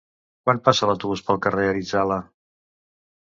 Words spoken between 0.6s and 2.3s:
passa l'autobús pel carrer Arizala?